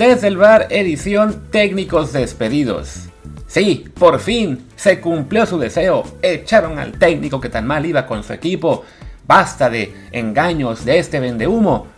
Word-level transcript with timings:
Desde 0.00 0.28
el 0.28 0.38
bar 0.38 0.68
edición 0.70 1.50
técnicos 1.50 2.14
despedidos. 2.14 3.10
Sí, 3.46 3.84
por 3.98 4.18
fin 4.18 4.66
se 4.74 4.98
cumplió 4.98 5.44
su 5.44 5.58
deseo. 5.58 6.04
Echaron 6.22 6.78
al 6.78 6.92
técnico 6.92 7.38
que 7.38 7.50
tan 7.50 7.66
mal 7.66 7.84
iba 7.84 8.06
con 8.06 8.24
su 8.24 8.32
equipo. 8.32 8.82
Basta 9.26 9.68
de 9.68 9.92
engaños 10.12 10.86
de 10.86 10.98
este 10.98 11.20
vendehumo. 11.20 11.88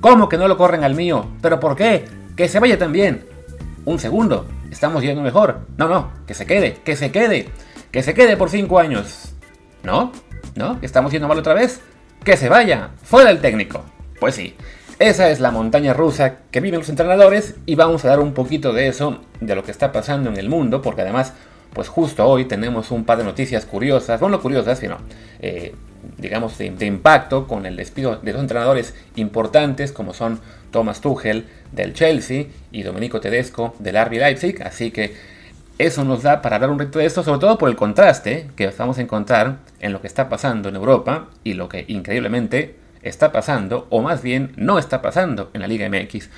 ¿Cómo 0.00 0.28
que 0.28 0.38
no 0.38 0.48
lo 0.48 0.56
corren 0.56 0.82
al 0.82 0.96
mío? 0.96 1.28
¿Pero 1.40 1.60
por 1.60 1.76
qué? 1.76 2.06
Que 2.36 2.48
se 2.48 2.58
vaya 2.58 2.78
también. 2.78 3.24
Un 3.84 4.00
segundo, 4.00 4.48
estamos 4.72 5.04
yendo 5.04 5.22
mejor. 5.22 5.60
No, 5.76 5.86
no, 5.86 6.10
que 6.26 6.34
se 6.34 6.46
quede, 6.46 6.78
que 6.84 6.96
se 6.96 7.12
quede. 7.12 7.50
Que 7.92 8.02
se 8.02 8.12
quede 8.12 8.36
por 8.36 8.50
cinco 8.50 8.80
años. 8.80 9.36
¿No? 9.84 10.10
¿No? 10.56 10.80
¿Estamos 10.82 11.12
yendo 11.12 11.28
mal 11.28 11.38
otra 11.38 11.54
vez? 11.54 11.80
Que 12.24 12.36
se 12.36 12.48
vaya. 12.48 12.90
Fuera 13.04 13.30
el 13.30 13.40
técnico. 13.40 13.84
Pues 14.18 14.34
sí, 14.34 14.56
esa 14.98 15.28
es 15.28 15.40
la 15.40 15.50
montaña 15.50 15.92
rusa 15.92 16.38
que 16.50 16.60
viven 16.60 16.80
los 16.80 16.88
entrenadores 16.88 17.54
y 17.66 17.74
vamos 17.74 18.04
a 18.04 18.08
dar 18.08 18.20
un 18.20 18.32
poquito 18.32 18.72
de 18.72 18.88
eso, 18.88 19.20
de 19.40 19.54
lo 19.54 19.62
que 19.62 19.70
está 19.70 19.92
pasando 19.92 20.30
en 20.30 20.38
el 20.38 20.48
mundo, 20.48 20.80
porque 20.80 21.02
además, 21.02 21.34
pues 21.74 21.88
justo 21.88 22.26
hoy 22.26 22.46
tenemos 22.46 22.90
un 22.90 23.04
par 23.04 23.18
de 23.18 23.24
noticias 23.24 23.66
curiosas, 23.66 24.18
bueno, 24.20 24.40
curiosas, 24.40 24.78
sino, 24.78 24.96
eh, 25.40 25.74
digamos, 26.16 26.56
de, 26.56 26.86
impacto 26.86 27.46
con 27.46 27.66
el 27.66 27.76
despido 27.76 28.16
de 28.16 28.32
dos 28.32 28.40
entrenadores 28.40 28.94
importantes 29.16 29.92
como 29.92 30.14
son 30.14 30.40
Thomas 30.70 31.02
Tuchel 31.02 31.46
del 31.72 31.92
Chelsea 31.92 32.46
y 32.72 32.82
Domenico 32.82 33.20
Tedesco 33.20 33.74
del 33.78 34.02
RB 34.02 34.12
Leipzig, 34.12 34.62
así 34.62 34.90
que 34.90 35.14
eso 35.78 36.04
nos 36.04 36.22
da 36.22 36.40
para 36.40 36.58
dar 36.58 36.70
un 36.70 36.78
reto 36.78 37.00
de 37.00 37.04
esto, 37.04 37.22
sobre 37.22 37.40
todo 37.40 37.58
por 37.58 37.68
el 37.68 37.76
contraste 37.76 38.46
que 38.56 38.72
vamos 38.78 38.96
a 38.96 39.02
encontrar 39.02 39.58
en 39.78 39.92
lo 39.92 40.00
que 40.00 40.06
está 40.06 40.30
pasando 40.30 40.70
en 40.70 40.76
Europa 40.76 41.28
y 41.44 41.52
lo 41.52 41.68
que 41.68 41.84
increíblemente 41.86 42.85
está 43.08 43.32
pasando, 43.32 43.86
o 43.90 44.02
más 44.02 44.22
bien 44.22 44.52
no 44.56 44.78
está 44.78 45.02
pasando 45.02 45.50
en 45.52 45.60
la 45.60 45.68
Liga 45.68 45.88
MX. 45.88 46.28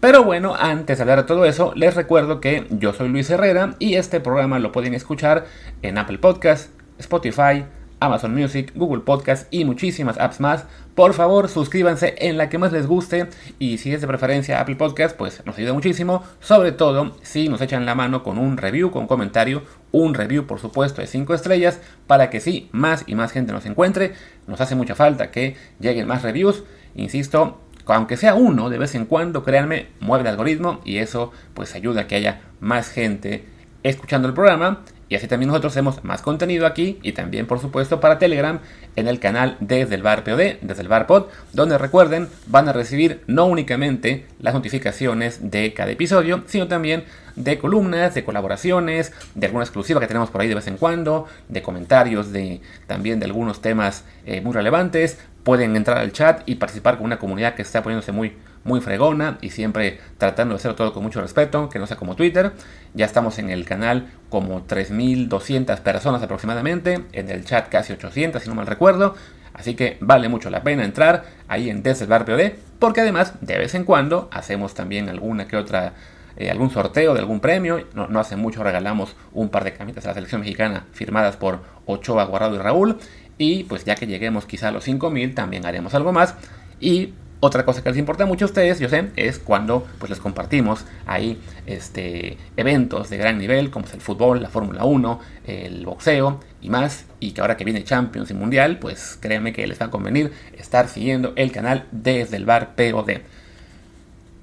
Pero 0.00 0.22
bueno, 0.22 0.54
antes 0.54 0.98
de 0.98 1.02
hablar 1.02 1.18
de 1.18 1.24
todo 1.24 1.44
eso, 1.44 1.72
les 1.74 1.96
recuerdo 1.96 2.40
que 2.40 2.66
yo 2.70 2.92
soy 2.92 3.08
Luis 3.08 3.28
Herrera 3.30 3.74
y 3.78 3.94
este 3.94 4.20
programa 4.20 4.60
lo 4.60 4.70
pueden 4.70 4.94
escuchar 4.94 5.46
en 5.82 5.98
Apple 5.98 6.18
Podcast, 6.18 6.70
Spotify, 6.98 7.64
Amazon 8.00 8.34
Music, 8.34 8.72
Google 8.74 9.02
Podcast 9.02 9.46
y 9.50 9.64
muchísimas 9.64 10.18
apps 10.18 10.40
más. 10.40 10.64
Por 10.94 11.14
favor, 11.14 11.48
suscríbanse 11.48 12.14
en 12.18 12.36
la 12.36 12.48
que 12.48 12.58
más 12.58 12.72
les 12.72 12.86
guste 12.86 13.28
y 13.58 13.78
si 13.78 13.92
es 13.92 14.00
de 14.00 14.06
preferencia 14.06 14.60
Apple 14.60 14.76
Podcast, 14.76 15.16
pues 15.16 15.42
nos 15.46 15.56
ayuda 15.58 15.72
muchísimo, 15.72 16.24
sobre 16.40 16.72
todo 16.72 17.16
si 17.22 17.48
nos 17.48 17.60
echan 17.60 17.86
la 17.86 17.94
mano 17.94 18.22
con 18.22 18.38
un 18.38 18.56
review, 18.56 18.90
con 18.90 19.06
comentario, 19.06 19.62
un 19.92 20.14
review 20.14 20.46
por 20.46 20.60
supuesto 20.60 21.00
de 21.00 21.06
5 21.06 21.34
estrellas, 21.34 21.80
para 22.06 22.30
que 22.30 22.40
sí, 22.40 22.68
más 22.72 23.04
y 23.06 23.14
más 23.14 23.32
gente 23.32 23.52
nos 23.52 23.66
encuentre. 23.66 24.14
Nos 24.46 24.60
hace 24.60 24.74
mucha 24.74 24.94
falta 24.94 25.30
que 25.30 25.56
lleguen 25.78 26.06
más 26.06 26.22
reviews, 26.22 26.64
insisto, 26.94 27.60
aunque 27.86 28.16
sea 28.16 28.34
uno 28.34 28.68
de 28.68 28.78
vez 28.78 28.94
en 28.94 29.06
cuando, 29.06 29.44
créanme, 29.44 29.88
mueve 30.00 30.22
el 30.22 30.28
algoritmo 30.28 30.80
y 30.84 30.98
eso 30.98 31.32
pues 31.54 31.74
ayuda 31.74 32.02
a 32.02 32.06
que 32.06 32.16
haya 32.16 32.42
más 32.60 32.90
gente 32.90 33.44
escuchando 33.82 34.28
el 34.28 34.34
programa 34.34 34.84
y 35.08 35.14
así 35.14 35.26
también 35.26 35.48
nosotros 35.48 35.72
hacemos 35.72 36.04
más 36.04 36.22
contenido 36.22 36.66
aquí 36.66 36.98
y 37.02 37.12
también 37.12 37.46
por 37.46 37.60
supuesto 37.60 38.00
para 38.00 38.18
Telegram 38.18 38.60
en 38.96 39.08
el 39.08 39.20
canal 39.20 39.56
desde 39.60 39.94
el 39.94 40.02
bar 40.02 40.24
POD, 40.24 40.58
desde 40.60 40.82
el 40.82 40.88
bar 40.88 41.06
pod, 41.06 41.26
donde 41.52 41.78
recuerden 41.78 42.28
van 42.46 42.68
a 42.68 42.72
recibir 42.72 43.22
no 43.26 43.46
únicamente 43.46 44.26
las 44.40 44.54
notificaciones 44.54 45.50
de 45.50 45.72
cada 45.72 45.90
episodio, 45.90 46.42
sino 46.46 46.68
también 46.68 47.04
de 47.36 47.58
columnas, 47.58 48.14
de 48.14 48.24
colaboraciones, 48.24 49.12
de 49.34 49.46
alguna 49.46 49.64
exclusiva 49.64 50.00
que 50.00 50.08
tenemos 50.08 50.30
por 50.30 50.40
ahí 50.40 50.48
de 50.48 50.56
vez 50.56 50.66
en 50.66 50.76
cuando, 50.76 51.26
de 51.48 51.62
comentarios 51.62 52.32
de 52.32 52.60
también 52.86 53.20
de 53.20 53.26
algunos 53.26 53.62
temas 53.62 54.04
eh, 54.26 54.40
muy 54.40 54.52
relevantes. 54.52 55.18
Pueden 55.44 55.76
entrar 55.76 55.98
al 55.98 56.12
chat 56.12 56.42
y 56.46 56.56
participar 56.56 56.96
con 56.96 57.06
una 57.06 57.18
comunidad 57.18 57.54
que 57.54 57.62
está 57.62 57.82
poniéndose 57.82 58.12
muy 58.12 58.34
muy 58.64 58.80
fregona 58.80 59.38
y 59.40 59.50
siempre 59.50 60.00
tratando 60.18 60.54
de 60.54 60.56
hacerlo 60.56 60.76
todo 60.76 60.92
con 60.92 61.02
mucho 61.02 61.20
respeto, 61.20 61.68
que 61.68 61.78
no 61.78 61.86
sea 61.86 61.96
como 61.96 62.16
Twitter. 62.16 62.52
Ya 62.94 63.06
estamos 63.06 63.38
en 63.38 63.50
el 63.50 63.64
canal 63.64 64.08
como 64.28 64.66
3.200 64.66 65.80
personas 65.80 66.22
aproximadamente, 66.22 67.04
en 67.12 67.30
el 67.30 67.44
chat 67.44 67.68
casi 67.68 67.92
800 67.92 68.42
si 68.42 68.48
no 68.48 68.54
mal 68.54 68.66
recuerdo. 68.66 69.14
Así 69.58 69.74
que 69.74 69.98
vale 70.00 70.28
mucho 70.28 70.50
la 70.50 70.62
pena 70.62 70.84
entrar 70.84 71.24
ahí 71.48 71.68
en 71.68 71.82
Desde 71.82 72.04
el 72.04 72.10
Bar 72.10 72.24
POD, 72.24 72.52
porque 72.78 73.00
además 73.00 73.34
de 73.40 73.58
vez 73.58 73.74
en 73.74 73.84
cuando 73.84 74.28
hacemos 74.32 74.74
también 74.74 75.08
alguna 75.08 75.48
que 75.48 75.56
otra, 75.56 75.94
eh, 76.36 76.48
algún 76.50 76.70
sorteo 76.70 77.12
de 77.12 77.20
algún 77.20 77.40
premio. 77.40 77.84
No, 77.92 78.06
no, 78.06 78.20
hace 78.20 78.36
mucho 78.36 78.62
regalamos 78.62 79.16
un 79.32 79.48
par 79.48 79.64
de 79.64 79.72
camisetas 79.72 80.04
a 80.04 80.08
la 80.08 80.14
selección 80.14 80.42
mexicana 80.42 80.86
firmadas 80.92 81.36
por 81.36 81.60
Ochoa, 81.86 82.24
Guardado 82.24 82.54
y 82.54 82.58
Raúl. 82.58 82.98
Y 83.36 83.64
pues 83.64 83.84
ya 83.84 83.96
que 83.96 84.06
lleguemos 84.06 84.46
quizá 84.46 84.68
a 84.68 84.70
los 84.70 84.86
5.000 84.86 85.34
también 85.34 85.66
haremos 85.66 85.92
algo 85.94 86.12
más. 86.12 86.36
Y 86.80 87.14
otra 87.40 87.64
cosa 87.64 87.82
que 87.82 87.90
les 87.90 87.98
importa 87.98 88.26
mucho 88.26 88.44
a 88.44 88.48
ustedes, 88.48 88.80
yo 88.80 88.88
sé, 88.88 89.10
es 89.14 89.38
cuando 89.38 89.86
pues 89.98 90.10
les 90.10 90.18
compartimos 90.18 90.84
ahí 91.06 91.40
este, 91.66 92.36
eventos 92.56 93.10
de 93.10 93.16
gran 93.16 93.38
nivel, 93.38 93.70
como 93.70 93.86
es 93.86 93.94
el 93.94 94.00
fútbol, 94.00 94.42
la 94.42 94.48
Fórmula 94.48 94.84
1, 94.84 95.20
el 95.46 95.86
boxeo 95.86 96.40
y 96.60 96.68
más. 96.68 97.04
Y 97.20 97.32
que 97.32 97.40
ahora 97.40 97.56
que 97.56 97.64
viene 97.64 97.84
Champions 97.84 98.30
y 98.30 98.34
Mundial, 98.34 98.78
pues 98.78 99.16
créanme 99.20 99.52
que 99.52 99.66
les 99.66 99.80
va 99.80 99.86
a 99.86 99.90
convenir 99.90 100.32
estar 100.56 100.88
siguiendo 100.88 101.32
el 101.36 101.52
canal 101.52 101.86
desde 101.92 102.36
el 102.36 102.44
bar 102.44 102.74
POD. 102.74 103.20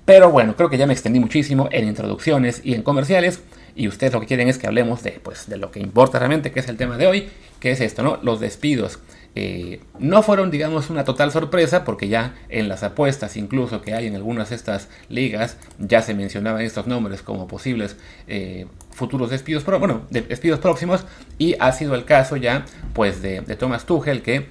Pero 0.05 0.29
bueno, 0.29 0.55
creo 0.55 0.69
que 0.69 0.77
ya 0.77 0.87
me 0.87 0.93
extendí 0.93 1.19
muchísimo 1.19 1.67
en 1.71 1.87
introducciones 1.87 2.61
y 2.63 2.75
en 2.75 2.83
comerciales. 2.83 3.41
Y 3.75 3.89
ustedes 3.89 4.13
lo 4.13 4.21
que 4.21 4.27
quieren 4.27 4.47
es 4.47 4.57
que 4.57 4.67
hablemos 4.67 5.03
de, 5.03 5.19
pues, 5.21 5.49
de 5.49 5.57
lo 5.57 5.71
que 5.71 5.81
importa 5.81 6.19
realmente, 6.19 6.51
que 6.51 6.61
es 6.61 6.69
el 6.69 6.77
tema 6.77 6.95
de 6.95 7.07
hoy, 7.07 7.29
que 7.59 7.71
es 7.71 7.81
esto, 7.81 8.03
¿no? 8.03 8.19
Los 8.21 8.39
despidos. 8.39 8.99
Eh, 9.35 9.81
no 9.99 10.23
fueron, 10.23 10.49
digamos, 10.49 10.89
una 10.89 11.03
total 11.03 11.31
sorpresa, 11.31 11.83
porque 11.83 12.07
ya 12.07 12.35
en 12.47 12.69
las 12.69 12.83
apuestas, 12.83 13.35
incluso 13.35 13.81
que 13.81 13.93
hay 13.93 14.07
en 14.07 14.15
algunas 14.15 14.49
de 14.49 14.55
estas 14.55 14.87
ligas, 15.09 15.57
ya 15.77 16.01
se 16.01 16.13
mencionaban 16.13 16.61
estos 16.61 16.87
nombres 16.87 17.21
como 17.21 17.47
posibles 17.47 17.97
eh, 18.27 18.65
futuros 18.91 19.29
despidos, 19.29 19.63
pero, 19.65 19.79
bueno, 19.79 20.03
de 20.09 20.21
despidos 20.21 20.59
próximos, 20.59 21.05
y 21.37 21.55
ha 21.59 21.73
sido 21.73 21.95
el 21.95 22.05
caso 22.05 22.37
ya, 22.37 22.65
pues, 22.93 23.21
de, 23.21 23.41
de 23.41 23.55
Thomas 23.57 23.85
Tuchel, 23.85 24.21
que 24.21 24.47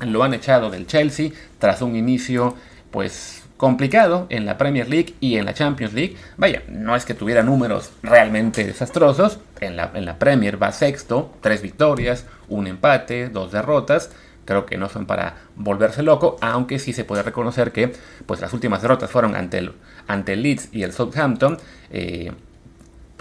lo 0.00 0.22
han 0.24 0.32
echado 0.32 0.70
del 0.70 0.86
Chelsea 0.86 1.30
tras 1.58 1.82
un 1.82 1.94
inicio, 1.94 2.54
pues, 2.90 3.35
complicado 3.56 4.26
en 4.28 4.46
la 4.46 4.58
Premier 4.58 4.88
League 4.88 5.14
y 5.20 5.36
en 5.36 5.44
la 5.44 5.54
Champions 5.54 5.94
League. 5.94 6.16
Vaya, 6.36 6.62
no 6.68 6.94
es 6.94 7.04
que 7.04 7.14
tuviera 7.14 7.42
números 7.42 7.90
realmente 8.02 8.64
desastrosos. 8.64 9.38
En 9.60 9.76
la, 9.76 9.90
en 9.94 10.04
la 10.04 10.18
Premier 10.18 10.62
va 10.62 10.72
sexto, 10.72 11.32
tres 11.40 11.62
victorias, 11.62 12.26
un 12.48 12.66
empate, 12.66 13.28
dos 13.28 13.52
derrotas. 13.52 14.10
Creo 14.44 14.66
que 14.66 14.76
no 14.76 14.88
son 14.88 15.06
para 15.06 15.36
volverse 15.56 16.02
loco, 16.02 16.36
aunque 16.40 16.78
sí 16.78 16.92
se 16.92 17.04
puede 17.04 17.22
reconocer 17.22 17.72
que 17.72 17.92
pues, 18.26 18.40
las 18.40 18.52
últimas 18.52 18.82
derrotas 18.82 19.10
fueron 19.10 19.34
ante 19.34 19.58
el, 19.58 19.72
ante 20.06 20.34
el 20.34 20.42
Leeds 20.42 20.68
y 20.72 20.82
el 20.82 20.92
Southampton. 20.92 21.58
Eh, 21.90 22.32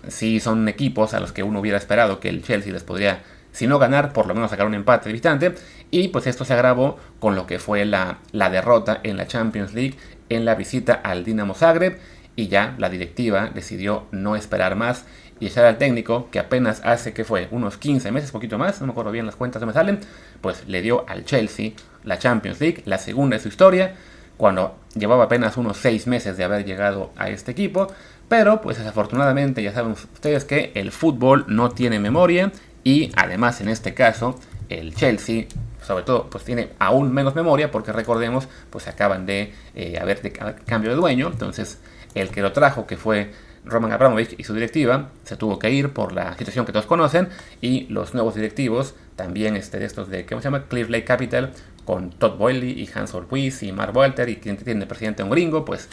sí 0.08 0.40
son 0.40 0.68
equipos 0.68 1.14
a 1.14 1.20
los 1.20 1.32
que 1.32 1.44
uno 1.44 1.62
hubiera 1.62 1.78
esperado 1.78 2.20
que 2.20 2.30
el 2.30 2.44
Chelsea 2.44 2.72
les 2.72 2.84
podría 2.84 3.24
si 3.56 3.68
no 3.68 3.80
ganar, 3.80 4.12
por 4.12 4.28
lo 4.28 4.36
menos 4.36 4.52
sacar 4.52 4.68
un 4.68 4.74
empate 4.74 5.12
de. 5.12 5.56
Y 5.90 6.10
pues 6.10 6.28
esto 6.28 6.44
se 6.44 6.54
agravó 6.54 6.98
con 7.20 7.36
lo 7.36 7.48
que 7.48 7.58
fue 7.58 7.86
la, 7.86 8.20
la, 8.34 8.50
derrota 8.50 9.00
en 9.04 9.16
la 9.16 9.28
Champions 9.28 9.74
League 9.74 9.96
en 10.30 10.46
la 10.46 10.56
visita 10.56 10.94
al 10.94 11.24
Dinamo 11.24 11.54
Zagreb. 11.54 12.00
Y 12.36 12.48
ya 12.48 12.76
la 12.78 12.90
directiva 12.90 13.50
decidió 13.54 14.08
no 14.12 14.36
esperar 14.36 14.76
más 14.76 15.06
y 15.40 15.48
echar 15.48 15.66
al 15.66 15.78
técnico 15.78 16.30
que 16.32 16.40
apenas 16.40 16.82
hace 16.84 17.14
que 17.14 17.24
fue 17.24 17.48
unos 17.52 17.78
15 17.78 18.12
meses, 18.12 18.32
poquito 18.32 18.58
más, 18.58 18.80
no 18.82 18.88
me 18.88 18.92
acuerdo 18.92 19.12
bien 19.12 19.26
las 19.26 19.36
cuentas 19.36 19.62
no 19.62 19.68
me 19.68 19.74
salen, 19.74 20.00
pues 20.42 20.68
le 20.68 20.82
dio 20.82 21.06
al 21.08 21.26
Chelsea 21.26 21.72
la 22.04 22.20
Champions 22.20 22.60
League, 22.60 22.84
la 22.86 22.98
segunda 22.98 23.38
de 23.38 23.44
su 23.44 23.50
historia, 23.50 23.96
cuando 24.38 24.78
llevaba 24.96 25.26
apenas 25.26 25.58
unos 25.58 25.78
6 25.78 26.08
meses 26.08 26.38
de 26.38 26.44
haber 26.44 26.66
llegado 26.66 27.12
a 27.16 27.30
este 27.30 27.52
equipo. 27.52 27.88
Pero 28.28 28.62
pues 28.62 28.78
desafortunadamente 28.78 29.62
ya 29.62 29.72
saben 29.72 29.92
ustedes 29.92 30.46
que 30.46 30.72
el 30.74 30.92
fútbol 30.92 31.46
no 31.48 31.70
tiene 31.70 32.00
memoria 32.00 32.52
y 32.84 33.12
además 33.16 33.62
en 33.62 33.70
este 33.70 33.94
caso 33.94 34.40
el 34.70 34.96
Chelsea 34.96 35.46
sobre 35.86 36.04
todo 36.04 36.30
pues 36.30 36.44
tiene 36.44 36.70
aún 36.80 37.14
menos 37.14 37.36
memoria 37.36 37.72
porque 37.72 37.92
recordemos 37.92 38.48
pues 38.70 38.88
acaban 38.88 39.26
de 39.26 39.54
eh, 39.76 39.98
haber 40.00 40.22
de 40.22 40.32
cambio 40.32 40.92
de 40.92 40.96
dueño 40.96 41.30
entonces 41.32 41.80
el 42.14 42.30
que 42.30 42.42
lo 42.42 42.52
trajo 42.52 42.88
que 42.88 42.98
fue 42.98 43.32
Roman 43.66 43.92
Abramovich 43.92 44.36
y 44.38 44.44
su 44.44 44.54
directiva 44.54 45.10
se 45.24 45.38
tuvo 45.38 45.58
que 45.60 45.70
ir 45.72 45.92
por 45.92 46.14
la 46.14 46.38
situación 46.38 46.66
que 46.66 46.72
todos 46.72 46.86
conocen 46.86 47.30
y 47.62 47.88
los 47.88 48.14
nuevos 48.14 48.36
directivos 48.36 48.96
también 49.16 49.56
este, 49.56 49.80
de 49.80 49.86
estos 49.86 50.10
de 50.10 50.26
¿cómo 50.26 50.42
se 50.42 50.46
llama? 50.46 50.66
Clear 50.68 50.90
Lake 50.90 51.06
Capital 51.06 51.52
con 51.84 52.12
Todd 52.12 52.38
Boyle 52.38 52.64
y 52.64 52.90
Hans 52.94 53.14
Orquiz 53.14 53.64
y 53.64 53.72
Mark 53.72 53.96
Walter 53.96 54.30
y 54.30 54.38
quien 54.38 54.58
tiene 54.58 54.82
de 54.82 54.86
presidente 54.86 55.24
un 55.24 55.30
gringo 55.30 55.66
pues 55.66 55.90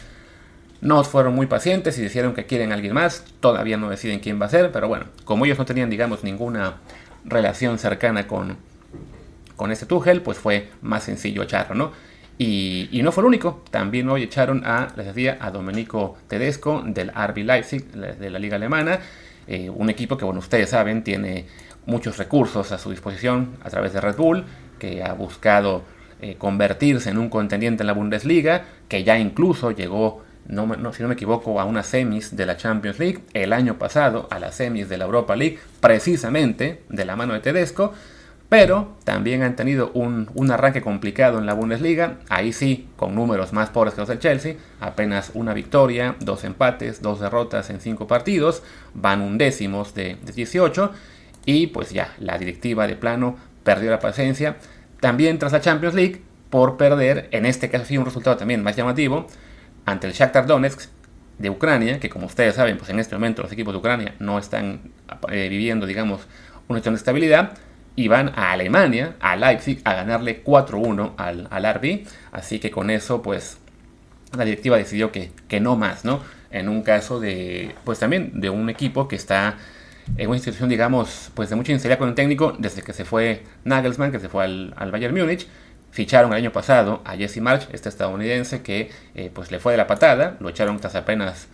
no 0.83 1.05
fueron 1.05 1.35
muy 1.35 1.47
pacientes 1.47 1.97
y 1.99 2.03
dijeron 2.03 2.35
que 2.35 2.45
quieren 2.45 2.73
a 2.73 2.75
alguien 2.75 2.93
más. 2.93 3.25
Todavía 3.41 3.77
no 3.77 3.89
deciden 3.89 4.19
quién 4.19 4.43
va 4.43 4.47
a 4.47 4.49
ser, 4.51 4.73
pero 4.73 4.89
bueno, 4.89 5.07
como 5.25 5.45
ellos 5.45 5.57
no 5.57 5.65
tenían, 5.65 5.89
digamos, 5.89 6.25
ninguna 6.25 6.79
relación 7.25 7.79
cercana 7.79 8.27
con, 8.27 8.59
con 9.57 9.73
este 9.73 9.87
Tuchel, 9.87 10.23
pues 10.23 10.39
fue 10.39 10.71
más 10.83 11.05
sencillo 11.05 11.43
echarlo, 11.43 11.75
¿no? 11.75 11.93
Y, 12.39 13.01
no 13.03 13.13
fue 13.13 13.23
el 13.23 13.29
único. 13.29 13.63
También 13.71 14.09
hoy 14.09 14.25
echaron 14.25 14.65
a, 14.65 14.89
les 14.97 15.07
decía, 15.07 15.39
a 15.41 15.51
Domenico 15.51 16.17
Tedesco 16.29 16.83
del 16.85 17.11
RB 17.11 17.39
Leipzig, 17.45 17.85
de 17.93 18.31
la 18.31 18.39
liga 18.39 18.57
alemana. 18.57 18.99
Eh, 19.47 19.71
un 19.71 19.91
equipo 19.91 20.17
que, 20.17 20.25
bueno, 20.25 20.41
ustedes 20.41 20.71
saben, 20.71 21.05
tiene 21.05 21.47
muchos 21.87 22.17
recursos 22.19 22.73
a 22.73 22.79
su 22.79 22.91
disposición 22.91 23.57
a 23.63 23.71
través 23.71 23.93
de 23.93 24.01
Red 24.01 24.17
Bull, 24.17 24.45
que 24.79 25.03
ha 25.03 25.13
buscado 25.13 25.83
eh, 26.21 26.37
convertirse 26.37 27.11
en 27.11 27.19
un 27.19 27.29
contendiente 27.29 27.83
en 27.83 27.89
la 27.89 27.93
Bundesliga, 27.93 28.65
que 28.89 29.05
ya 29.05 29.19
incluso 29.19 29.71
llegó 29.71 30.23
no, 30.47 30.93
si 30.93 31.03
no 31.03 31.09
me 31.09 31.15
equivoco, 31.15 31.61
a 31.61 31.65
unas 31.65 31.87
semis 31.87 32.37
de 32.37 32.47
la 32.47 32.57
Champions 32.57 32.99
League, 32.99 33.21
el 33.33 33.53
año 33.53 33.79
pasado 33.79 34.27
a 34.31 34.39
las 34.39 34.57
semis 34.57 34.89
de 34.89 34.99
la 34.99 35.05
Europa 35.05 35.37
League, 35.37 35.59
precisamente 35.81 36.83
de 36.89 37.05
la 37.05 37.17
mano 37.17 37.35
de 37.35 37.41
Tedesco, 37.41 37.93
pero 38.53 38.99
también 39.05 39.43
han 39.43 39.57
tenido 39.57 39.91
un, 39.95 40.51
arranque 40.51 40.83
complicado 40.83 41.39
en 41.39 41.47
la 41.47 41.55
Bundesliga, 41.55 42.19
ahí 42.29 42.53
sí, 42.53 42.87
con 42.97 43.15
números 43.15 43.55
más 43.55 43.71
pobres 43.71 43.95
que 43.95 44.03
los 44.03 44.11
del 44.11 44.19
Chelsea, 44.19 44.57
apenas 44.79 45.31
una 45.33 45.55
victoria, 45.55 46.17
dos 46.21 46.45
empates, 46.45 47.01
dos 47.01 47.21
derrotas 47.21 47.71
en 47.71 47.81
cinco 47.81 48.07
partidos, 48.07 48.63
van 48.93 49.23
undécimos 49.23 49.95
de, 49.95 50.19
de 50.23 50.33
18, 50.33 50.93
y 51.47 51.69
pues 51.69 51.93
ya, 51.93 52.13
la 52.19 52.37
directiva 52.37 52.87
de 52.87 52.95
plano 52.95 53.39
perdió 53.65 53.91
la 53.91 54.01
paciencia, 54.01 54.59
también 55.01 55.39
tras 55.39 55.53
la 55.53 55.63
Champions 55.63 55.95
League, 55.95 56.21
por 56.51 56.77
perder, 56.77 57.29
en 57.31 57.47
este 57.47 57.71
caso 57.71 57.87
sí 57.87 57.97
un 57.97 58.05
resultado 58.05 58.37
también 58.37 58.63
más 58.63 58.77
llamativo, 58.77 59.29
ante 59.87 60.09
el 60.09 60.13
Shakhtar 60.13 60.47
Donetsk 60.47 60.91
de 61.39 61.49
Ucrania, 61.49 61.99
que 62.01 62.11
como 62.11 62.27
ustedes 62.27 62.57
saben, 62.57 62.77
pues 62.77 62.91
en 62.91 62.99
este 62.99 63.15
momento 63.15 63.41
los 63.41 63.53
equipos 63.53 63.73
de 63.73 63.79
Ucrania 63.79 64.15
no 64.19 64.39
están 64.39 64.93
eh, 65.31 65.49
viviendo, 65.49 65.87
digamos, 65.87 66.21
una 66.69 66.81
estabilidad, 66.81 67.55
y 67.95 68.09
van 68.09 68.33
a 68.37 68.53
Alemania, 68.53 69.17
a 69.21 69.37
Leipzig, 69.37 69.81
a 69.85 69.95
ganarle 69.95 70.43
4-1 70.45 71.13
al, 71.17 71.49
al 71.51 71.75
RB, 71.75 72.07
así 72.33 72.59
que 72.59 72.71
con 72.71 72.91
eso, 72.91 73.23
pues, 73.23 73.59
la 74.37 74.45
directiva 74.45 74.77
decidió 74.77 75.13
que, 75.13 75.33
que 75.49 75.61
no 75.61 75.77
más, 75.77 76.05
¿no? 76.05 76.21
En 76.51 76.69
un 76.69 76.83
caso 76.83 77.21
de, 77.21 77.75
pues 77.85 77.99
también 77.99 78.41
de 78.41 78.51
un 78.51 78.71
equipo 78.71 79.09
que 79.09 79.17
está 79.17 79.57
en 80.17 80.27
una 80.27 80.37
institución, 80.37 80.69
digamos, 80.69 81.31
pues 81.35 81.51
de 81.51 81.57
mucha 81.57 81.73
inseguridad 81.73 81.99
con 81.99 82.09
el 82.09 82.15
técnico 82.15 82.55
desde 82.59 82.83
que 82.83 82.93
se 82.93 83.05
fue 83.05 83.45
Nagelsmann, 83.65 84.11
que 84.11 84.21
se 84.21 84.29
fue 84.29 84.45
al, 84.45 84.75
al 84.77 84.91
Bayern 84.91 85.15
Múnich, 85.15 85.47
Ficharon 85.93 86.33
el 86.33 86.39
año 86.39 86.53
pasado 86.53 87.03
a 87.05 87.17
Jesse 87.17 87.43
March, 87.43 87.69
este 87.71 87.91
estadounidense 87.91 88.63
que 88.63 88.91
eh, 89.15 89.31
pues 89.33 89.51
le 89.51 89.59
fue 89.59 89.75
de 89.75 89.77
la 89.77 89.87
patada, 89.87 90.39
lo 90.41 90.49
echaron 90.49 90.81
tras 90.81 90.95
apenas 90.95 91.49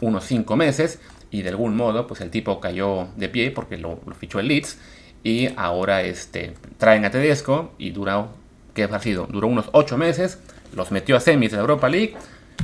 unos 0.00 0.24
5 0.24 0.56
meses 0.56 0.98
y 1.30 1.42
de 1.42 1.50
algún 1.50 1.76
modo 1.76 2.08
pues 2.08 2.20
el 2.20 2.30
tipo 2.30 2.58
cayó 2.58 3.06
de 3.14 3.28
pie 3.28 3.52
porque 3.52 3.78
lo, 3.78 4.00
fichó 4.18 4.40
el 4.40 4.48
Leeds 4.48 4.80
y 5.26 5.52
ahora 5.56 6.02
este, 6.02 6.54
traen 6.78 7.04
a 7.04 7.10
Tedesco 7.10 7.72
y 7.78 7.90
duró, 7.90 8.28
¿qué 8.74 8.84
ha 8.84 9.00
sido? 9.00 9.26
Duró 9.26 9.48
unos 9.48 9.68
8 9.72 9.98
meses, 9.98 10.38
los 10.72 10.92
metió 10.92 11.16
a 11.16 11.20
semis 11.20 11.50
de 11.50 11.58
Europa 11.58 11.88
League, 11.88 12.14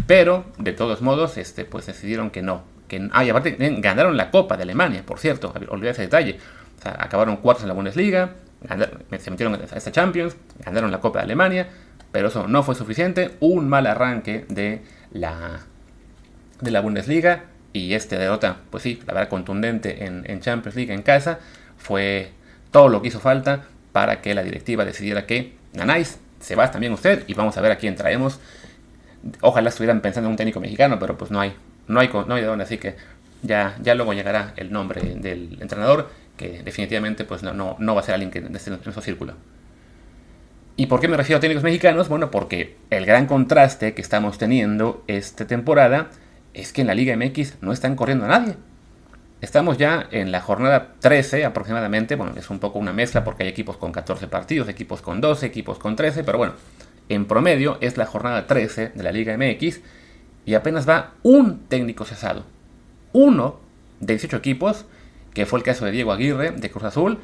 pero 0.06 0.44
de 0.58 0.72
todos 0.72 1.02
modos 1.02 1.38
este, 1.38 1.64
pues 1.64 1.86
decidieron 1.86 2.30
que 2.30 2.40
no. 2.40 2.62
Que, 2.86 3.08
ah, 3.10 3.24
y 3.24 3.30
aparte 3.30 3.56
ganaron 3.78 4.16
la 4.16 4.30
Copa 4.30 4.56
de 4.56 4.62
Alemania, 4.62 5.02
por 5.04 5.18
cierto, 5.18 5.52
olvidé 5.70 5.90
ese 5.90 6.02
detalle. 6.02 6.38
Acabaron 6.84 7.38
cuartos 7.38 7.64
en 7.64 7.68
la 7.68 7.74
Bundesliga, 7.74 8.34
se 9.18 9.30
metieron 9.32 9.54
a 9.56 9.76
esta 9.76 9.90
Champions, 9.90 10.36
ganaron 10.64 10.92
la 10.92 11.00
Copa 11.00 11.18
de 11.18 11.24
Alemania, 11.24 11.68
pero 12.12 12.28
eso 12.28 12.46
no 12.46 12.62
fue 12.62 12.76
suficiente. 12.76 13.32
Un 13.40 13.68
mal 13.68 13.88
arranque 13.88 14.44
de 14.48 14.82
la, 15.10 15.62
de 16.60 16.70
la 16.70 16.80
Bundesliga 16.80 17.46
y 17.72 17.94
este 17.94 18.18
derrota, 18.18 18.58
pues 18.70 18.84
sí, 18.84 19.02
la 19.04 19.14
verdad 19.14 19.28
contundente 19.28 20.04
en, 20.04 20.40
Champions 20.40 20.76
League 20.76 20.94
en 20.94 21.02
casa, 21.02 21.40
fue 21.76 22.30
todo 22.72 22.88
lo 22.88 23.00
que 23.00 23.08
hizo 23.08 23.20
falta 23.20 23.66
para 23.92 24.20
que 24.20 24.34
la 24.34 24.42
directiva 24.42 24.84
decidiera 24.84 25.26
que 25.26 25.54
ganáis, 25.72 26.18
se 26.40 26.56
va 26.56 26.70
también 26.72 26.92
usted 26.92 27.22
y 27.28 27.34
vamos 27.34 27.56
a 27.56 27.60
ver 27.60 27.70
a 27.70 27.76
quién 27.76 27.94
traemos. 27.94 28.40
Ojalá 29.40 29.68
estuvieran 29.68 30.00
pensando 30.00 30.26
en 30.26 30.32
un 30.32 30.36
técnico 30.36 30.58
mexicano, 30.58 30.98
pero 30.98 31.16
pues 31.16 31.30
no 31.30 31.40
hay, 31.40 31.54
no 31.86 32.00
hay, 32.00 32.08
no 32.08 32.34
hay 32.34 32.40
de 32.40 32.48
dónde, 32.48 32.64
así 32.64 32.78
que 32.78 32.96
ya, 33.42 33.76
ya 33.80 33.94
luego 33.94 34.12
llegará 34.12 34.54
el 34.56 34.72
nombre 34.72 35.00
del 35.00 35.58
entrenador 35.60 36.10
que 36.36 36.62
definitivamente 36.62 37.24
pues 37.24 37.42
no, 37.42 37.76
no, 37.78 37.94
va 37.94 38.00
a 38.00 38.04
ser 38.04 38.14
alguien 38.14 38.30
que 38.30 38.38
esté 38.38 38.70
en 38.70 38.80
nuestro 38.82 39.02
círculo. 39.02 39.34
¿Y 40.76 40.86
por 40.86 41.00
qué 41.00 41.08
me 41.08 41.16
refiero 41.16 41.36
a 41.36 41.40
técnicos 41.40 41.62
mexicanos? 41.62 42.08
Bueno, 42.08 42.30
porque 42.30 42.76
el 42.90 43.04
gran 43.04 43.26
contraste 43.26 43.94
que 43.94 44.00
estamos 44.00 44.38
teniendo 44.38 45.04
esta 45.06 45.46
temporada 45.46 46.08
es 46.54 46.72
que 46.72 46.80
en 46.80 46.86
la 46.86 46.94
Liga 46.94 47.14
MX 47.16 47.58
no 47.60 47.72
están 47.72 47.94
corriendo 47.94 48.24
a 48.24 48.28
nadie. 48.28 48.56
Estamos 49.42 49.76
ya 49.76 50.06
en 50.12 50.30
la 50.30 50.40
jornada 50.40 50.94
13 51.00 51.44
aproximadamente, 51.44 52.14
bueno, 52.14 52.32
es 52.36 52.48
un 52.48 52.60
poco 52.60 52.78
una 52.78 52.92
mezcla 52.92 53.24
porque 53.24 53.42
hay 53.42 53.48
equipos 53.48 53.76
con 53.76 53.90
14 53.90 54.28
partidos, 54.28 54.68
equipos 54.68 55.02
con 55.02 55.20
12, 55.20 55.44
equipos 55.44 55.80
con 55.80 55.96
13, 55.96 56.22
pero 56.22 56.38
bueno, 56.38 56.54
en 57.08 57.26
promedio 57.26 57.76
es 57.80 57.96
la 57.96 58.06
jornada 58.06 58.46
13 58.46 58.92
de 58.94 59.02
la 59.02 59.10
Liga 59.10 59.36
MX 59.36 59.80
y 60.46 60.54
apenas 60.54 60.88
va 60.88 61.14
un 61.24 61.66
técnico 61.66 62.04
cesado. 62.04 62.44
Uno 63.12 63.58
de 63.98 64.14
18 64.14 64.36
equipos 64.36 64.86
que 65.34 65.44
fue 65.44 65.58
el 65.58 65.64
caso 65.64 65.84
de 65.86 65.90
Diego 65.90 66.12
Aguirre 66.12 66.52
de 66.52 66.70
Cruz 66.70 66.84
Azul. 66.84 67.18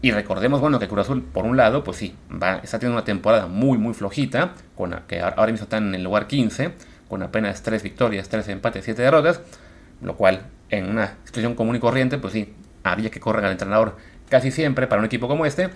Y 0.00 0.12
recordemos, 0.12 0.60
bueno, 0.60 0.78
que 0.78 0.86
Cruz 0.86 1.00
Azul, 1.00 1.24
por 1.24 1.44
un 1.44 1.56
lado, 1.56 1.82
pues 1.82 1.96
sí, 1.96 2.14
está 2.62 2.78
teniendo 2.78 2.98
una 2.98 3.04
temporada 3.04 3.48
muy, 3.48 3.78
muy 3.78 3.94
flojita, 3.94 4.52
con, 4.76 4.94
que 5.08 5.20
ahora 5.20 5.50
mismo 5.50 5.64
están 5.64 5.88
en 5.88 5.96
el 5.96 6.04
lugar 6.04 6.28
15, 6.28 6.70
con 7.08 7.24
apenas 7.24 7.62
3 7.62 7.82
victorias, 7.82 8.28
3 8.28 8.46
empates, 8.48 8.84
7 8.84 9.02
derrotas, 9.02 9.40
lo 10.00 10.16
cual 10.16 10.42
en 10.70 10.88
una 10.90 11.16
situación 11.24 11.54
común 11.54 11.76
y 11.76 11.80
corriente, 11.80 12.18
pues 12.18 12.32
sí, 12.32 12.54
había 12.82 13.10
que 13.10 13.20
correr 13.20 13.44
al 13.44 13.52
entrenador 13.52 13.96
casi 14.28 14.50
siempre 14.50 14.86
para 14.86 15.00
un 15.00 15.06
equipo 15.06 15.28
como 15.28 15.46
este. 15.46 15.70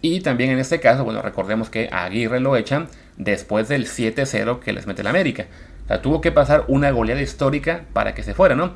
Y 0.00 0.20
también 0.20 0.50
en 0.50 0.58
este 0.58 0.80
caso, 0.80 1.04
bueno, 1.04 1.22
recordemos 1.22 1.70
que 1.70 1.88
Aguirre 1.90 2.40
lo 2.40 2.56
echan 2.56 2.88
después 3.16 3.68
del 3.68 3.86
7-0 3.86 4.58
que 4.60 4.72
les 4.72 4.86
mete 4.86 5.00
el 5.00 5.06
América. 5.06 5.46
O 5.84 5.88
sea, 5.88 6.02
tuvo 6.02 6.20
que 6.20 6.32
pasar 6.32 6.64
una 6.68 6.90
goleada 6.90 7.22
histórica 7.22 7.84
para 7.92 8.14
que 8.14 8.22
se 8.22 8.34
fuera, 8.34 8.54
¿no? 8.54 8.74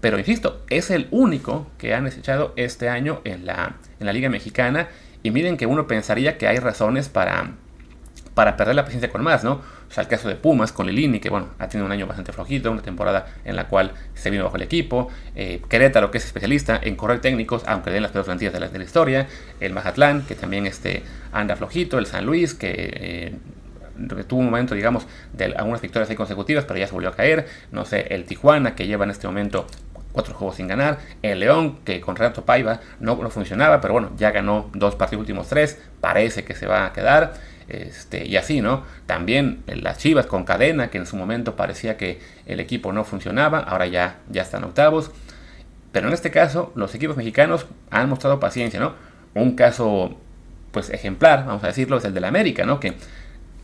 Pero 0.00 0.18
insisto, 0.18 0.64
es 0.70 0.90
el 0.90 1.08
único 1.10 1.66
que 1.78 1.94
han 1.94 2.04
desechado 2.04 2.52
este 2.56 2.88
año 2.88 3.20
en 3.24 3.46
la, 3.46 3.76
en 3.98 4.06
la 4.06 4.12
Liga 4.12 4.28
Mexicana. 4.28 4.88
Y 5.22 5.32
miren 5.32 5.56
que 5.56 5.66
uno 5.66 5.88
pensaría 5.88 6.38
que 6.38 6.46
hay 6.46 6.58
razones 6.58 7.08
para, 7.08 7.54
para 8.34 8.56
perder 8.56 8.76
la 8.76 8.84
paciencia 8.84 9.10
con 9.10 9.22
más, 9.22 9.42
¿no? 9.42 9.60
O 9.88 9.92
sea, 9.92 10.02
el 10.02 10.08
caso 10.08 10.28
de 10.28 10.34
Pumas 10.34 10.72
con 10.72 10.86
Lilini, 10.86 11.18
que 11.18 11.30
bueno, 11.30 11.48
ha 11.58 11.68
tenido 11.68 11.86
un 11.86 11.92
año 11.92 12.06
bastante 12.06 12.32
flojito, 12.32 12.70
una 12.70 12.82
temporada 12.82 13.26
en 13.44 13.56
la 13.56 13.68
cual 13.68 13.92
se 14.14 14.30
vino 14.30 14.44
bajo 14.44 14.56
el 14.56 14.62
equipo. 14.62 15.08
Eh, 15.34 15.62
Querétaro, 15.68 16.10
que 16.10 16.18
es 16.18 16.26
especialista 16.26 16.78
en 16.82 16.94
correr 16.94 17.20
técnicos, 17.20 17.62
aunque 17.66 17.90
den 17.90 18.02
las 18.02 18.12
peores 18.12 18.26
plantillas 18.26 18.52
de 18.52 18.60
la, 18.60 18.84
historia. 18.84 19.26
El 19.60 19.72
Mazatlán, 19.72 20.22
que 20.26 20.34
también 20.34 20.66
este, 20.66 21.02
anda 21.32 21.56
flojito. 21.56 21.98
El 21.98 22.06
San 22.06 22.26
Luis, 22.26 22.52
que 22.52 22.74
eh, 22.76 23.34
tuvo 24.26 24.40
un 24.40 24.46
momento, 24.46 24.74
digamos, 24.74 25.06
de 25.32 25.46
algunas 25.46 25.80
victorias 25.80 26.10
ahí 26.10 26.16
consecutivas, 26.16 26.66
pero 26.66 26.78
ya 26.78 26.86
se 26.86 26.92
volvió 26.92 27.08
a 27.08 27.16
caer. 27.16 27.46
No 27.72 27.86
sé, 27.86 28.08
el 28.10 28.24
Tijuana, 28.24 28.74
que 28.74 28.86
lleva 28.86 29.04
en 29.04 29.10
este 29.10 29.26
momento 29.26 29.66
cuatro 30.12 30.34
juegos 30.34 30.56
sin 30.56 30.68
ganar. 30.68 30.98
El 31.22 31.40
León, 31.40 31.78
que 31.84 32.00
con 32.00 32.16
Renato 32.16 32.44
Paiva 32.44 32.80
no, 33.00 33.16
no 33.16 33.30
funcionaba, 33.30 33.80
pero 33.80 33.94
bueno, 33.94 34.10
ya 34.16 34.32
ganó 34.32 34.70
dos 34.74 34.96
partidos 34.96 35.20
últimos 35.20 35.48
tres, 35.48 35.80
parece 36.00 36.44
que 36.44 36.54
se 36.54 36.66
va 36.66 36.86
a 36.86 36.92
quedar. 36.92 37.34
Este, 37.68 38.26
y 38.26 38.36
así, 38.36 38.62
¿no? 38.62 38.84
También 39.06 39.62
las 39.66 39.98
Chivas 39.98 40.26
con 40.26 40.44
cadena, 40.44 40.88
que 40.88 40.98
en 40.98 41.06
su 41.06 41.16
momento 41.16 41.54
parecía 41.54 41.98
que 41.98 42.20
el 42.46 42.60
equipo 42.60 42.92
no 42.92 43.04
funcionaba, 43.04 43.58
ahora 43.58 43.86
ya, 43.86 44.16
ya 44.30 44.42
están 44.42 44.64
octavos. 44.64 45.10
Pero 45.92 46.08
en 46.08 46.14
este 46.14 46.30
caso, 46.30 46.72
los 46.74 46.94
equipos 46.94 47.16
mexicanos 47.16 47.66
han 47.90 48.08
mostrado 48.08 48.40
paciencia, 48.40 48.80
¿no? 48.80 48.94
Un 49.34 49.54
caso, 49.54 50.18
pues 50.70 50.90
ejemplar, 50.90 51.44
vamos 51.44 51.62
a 51.64 51.68
decirlo, 51.68 51.98
es 51.98 52.04
el 52.04 52.14
del 52.14 52.24
América, 52.24 52.64
¿no? 52.64 52.80
Que 52.80 52.94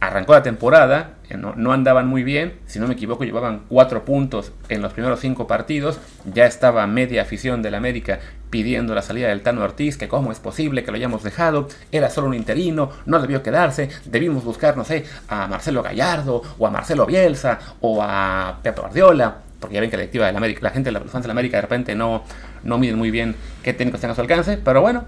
arrancó 0.06 0.32
la 0.32 0.42
temporada, 0.42 1.14
eh, 1.28 1.36
no, 1.36 1.72
andaban 1.72 2.06
muy 2.06 2.22
bien, 2.22 2.54
si 2.66 2.78
no 2.78 2.86
me 2.86 2.94
equivoco 2.94 3.24
llevaban 3.24 3.62
cuatro 3.68 4.04
puntos 4.04 4.52
en 4.68 4.82
los 4.82 4.92
primeros 4.92 5.20
cinco 5.20 5.46
partidos, 5.46 5.98
ya 6.24 6.46
estaba 6.46 6.86
media 6.86 7.22
afición 7.22 7.62
del 7.62 7.74
América 7.74 8.20
pidiendo 8.50 8.94
la 8.94 9.02
salida 9.02 9.28
del 9.28 9.42
Tano 9.42 9.62
Ortiz, 9.62 9.96
que 9.96 10.08
cómo 10.08 10.32
es 10.32 10.38
posible 10.38 10.84
que 10.84 10.90
lo 10.90 10.96
hayamos 10.96 11.22
dejado, 11.22 11.68
era 11.90 12.10
solo 12.10 12.28
un 12.28 12.34
interino, 12.34 12.90
no 13.06 13.20
debió 13.20 13.42
quedarse, 13.42 13.88
debimos 14.04 14.44
buscar, 14.44 14.76
no 14.76 14.84
sé, 14.84 15.04
a 15.28 15.46
Marcelo 15.48 15.82
Gallardo, 15.82 16.42
o 16.58 16.66
a 16.66 16.70
Marcelo 16.70 17.06
Bielsa, 17.06 17.58
o 17.80 18.00
a 18.02 18.60
Pepe 18.62 18.80
Guardiola, 18.80 19.38
porque 19.58 19.74
ya 19.74 19.80
ven 19.80 19.90
que 19.90 19.96
la 19.96 20.02
directiva 20.02 20.26
del 20.26 20.36
América, 20.36 20.60
la 20.62 20.70
gente, 20.70 20.92
los 20.92 21.10
fans 21.10 21.24
del 21.24 21.30
América 21.30 21.56
de 21.56 21.62
repente 21.62 21.94
no, 21.94 22.22
no 22.62 22.78
miden 22.78 22.98
muy 22.98 23.10
bien 23.10 23.34
qué 23.62 23.72
técnicos 23.72 23.98
están 23.98 24.10
a 24.10 24.14
su 24.14 24.20
alcance, 24.20 24.58
pero 24.58 24.80
bueno, 24.80 25.04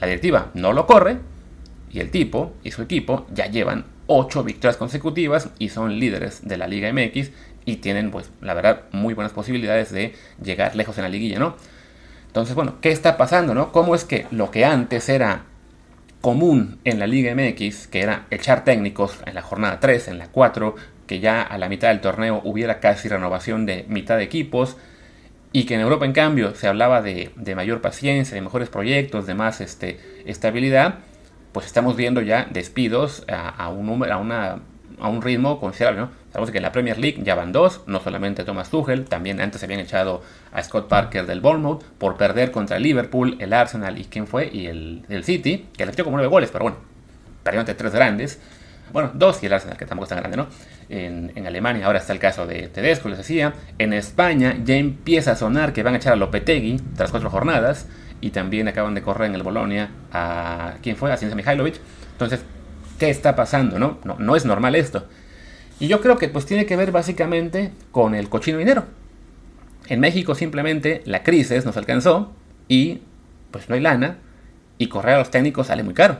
la 0.00 0.06
directiva 0.06 0.50
no 0.54 0.72
lo 0.72 0.86
corre, 0.86 1.18
y 1.90 2.00
el 2.00 2.10
tipo 2.10 2.54
y 2.62 2.70
su 2.70 2.82
equipo 2.82 3.26
ya 3.32 3.46
llevan 3.46 3.84
8 4.08 4.42
victorias 4.42 4.76
consecutivas 4.76 5.50
y 5.58 5.68
son 5.68 6.00
líderes 6.00 6.46
de 6.46 6.56
la 6.56 6.66
Liga 6.66 6.92
MX 6.92 7.30
y 7.64 7.76
tienen, 7.76 8.10
pues, 8.10 8.30
la 8.40 8.54
verdad, 8.54 8.82
muy 8.90 9.14
buenas 9.14 9.32
posibilidades 9.32 9.92
de 9.92 10.14
llegar 10.42 10.74
lejos 10.74 10.98
en 10.98 11.04
la 11.04 11.10
liguilla, 11.10 11.38
¿no? 11.38 11.54
Entonces, 12.26 12.54
bueno, 12.54 12.76
¿qué 12.80 12.90
está 12.90 13.16
pasando, 13.16 13.54
no? 13.54 13.70
¿Cómo 13.70 13.94
es 13.94 14.04
que 14.04 14.26
lo 14.30 14.50
que 14.50 14.64
antes 14.64 15.08
era 15.08 15.44
común 16.20 16.78
en 16.84 16.98
la 16.98 17.06
Liga 17.06 17.34
MX, 17.34 17.86
que 17.86 18.00
era 18.00 18.26
echar 18.30 18.64
técnicos 18.64 19.18
en 19.26 19.34
la 19.34 19.42
jornada 19.42 19.80
3, 19.80 20.08
en 20.08 20.18
la 20.18 20.28
4, 20.28 20.74
que 21.06 21.20
ya 21.20 21.42
a 21.42 21.58
la 21.58 21.68
mitad 21.68 21.88
del 21.88 22.00
torneo 22.00 22.40
hubiera 22.44 22.80
casi 22.80 23.08
renovación 23.08 23.66
de 23.66 23.84
mitad 23.88 24.16
de 24.16 24.24
equipos, 24.24 24.76
y 25.52 25.64
que 25.64 25.74
en 25.74 25.80
Europa, 25.80 26.04
en 26.04 26.12
cambio, 26.12 26.54
se 26.54 26.68
hablaba 26.68 27.02
de, 27.02 27.30
de 27.36 27.54
mayor 27.54 27.80
paciencia, 27.80 28.34
de 28.34 28.42
mejores 28.42 28.68
proyectos, 28.68 29.26
de 29.26 29.34
más 29.34 29.60
este, 29.60 29.98
estabilidad, 30.26 31.00
pues 31.52 31.66
estamos 31.66 31.96
viendo 31.96 32.20
ya 32.20 32.46
despidos 32.50 33.24
a, 33.28 33.68
un, 33.68 33.86
número, 33.86 34.14
a, 34.14 34.16
una, 34.18 34.58
a 35.00 35.08
un 35.08 35.22
ritmo 35.22 35.60
considerable. 35.60 36.06
Sabemos 36.30 36.50
que 36.50 36.58
en 36.58 36.62
la 36.62 36.72
Premier 36.72 36.98
League 36.98 37.20
ya 37.22 37.34
van 37.34 37.52
dos, 37.52 37.82
no 37.86 38.00
solamente 38.00 38.44
Thomas 38.44 38.70
Tuchel, 38.70 39.06
también 39.06 39.40
antes 39.40 39.60
se 39.60 39.66
habían 39.66 39.80
echado 39.80 40.22
a 40.52 40.62
Scott 40.62 40.88
Parker 40.88 41.26
del 41.26 41.40
Bournemouth 41.40 41.82
por 41.98 42.16
perder 42.16 42.50
contra 42.50 42.76
el 42.76 42.82
Liverpool, 42.82 43.36
el 43.38 43.52
Arsenal 43.52 43.98
y 43.98 44.04
quién 44.04 44.26
fue, 44.26 44.48
y 44.52 44.66
el, 44.66 45.04
City, 45.24 45.66
que 45.76 45.86
le 45.86 45.92
echó 45.92 46.04
como 46.04 46.16
nueve 46.16 46.30
goles, 46.30 46.50
pero 46.52 46.64
bueno, 46.64 46.78
perdió 47.42 47.60
ante 47.60 47.74
tres 47.74 47.92
grandes. 47.92 48.40
Bueno, 48.92 49.10
dos 49.14 49.42
y 49.42 49.46
el 49.46 49.52
Arsenal, 49.52 49.76
que 49.76 49.84
tampoco 49.84 50.04
es 50.04 50.08
tan 50.10 50.18
grande, 50.18 50.36
¿no? 50.36 50.46
en, 50.88 51.46
Alemania 51.46 51.86
ahora 51.86 51.98
está 51.98 52.12
el 52.12 52.18
caso 52.18 52.46
de 52.46 52.68
Tedesco, 52.68 53.08
les 53.08 53.18
decía. 53.18 53.54
En 53.78 53.92
España 53.92 54.56
ya 54.64 54.76
empieza 54.76 55.32
a 55.32 55.36
sonar 55.36 55.72
que 55.72 55.82
van 55.82 55.94
a 55.94 55.96
echar 55.98 56.12
a 56.12 56.16
Lopetegui 56.16 56.80
tras 56.96 57.10
cuatro 57.10 57.30
jornadas. 57.30 57.86
Y 58.20 58.30
también 58.30 58.68
acaban 58.68 58.94
de 58.94 59.02
correr 59.02 59.28
en 59.28 59.34
el 59.34 59.42
Bolonia 59.42 59.90
a... 60.12 60.74
¿Quién 60.82 60.96
fue? 60.96 61.12
A 61.12 61.16
Ciencia 61.16 61.36
Mihailovic. 61.36 61.80
Entonces, 62.12 62.40
¿qué 62.98 63.10
está 63.10 63.36
pasando? 63.36 63.78
No? 63.78 63.98
no, 64.04 64.16
no 64.18 64.36
es 64.36 64.44
normal 64.44 64.74
esto. 64.74 65.06
Y 65.80 65.86
yo 65.86 66.00
creo 66.00 66.18
que 66.18 66.28
pues 66.28 66.46
tiene 66.46 66.66
que 66.66 66.76
ver 66.76 66.90
básicamente 66.90 67.70
con 67.92 68.14
el 68.14 68.28
cochino 68.28 68.58
dinero. 68.58 68.84
En 69.88 70.00
México 70.00 70.34
simplemente 70.34 71.02
la 71.04 71.22
crisis 71.22 71.64
nos 71.64 71.76
alcanzó 71.76 72.32
y 72.66 73.00
pues 73.50 73.68
no 73.68 73.74
hay 73.74 73.80
lana 73.80 74.18
y 74.76 74.88
correr 74.88 75.14
a 75.14 75.18
los 75.18 75.30
técnicos 75.30 75.68
sale 75.68 75.82
muy 75.82 75.94
caro. 75.94 76.18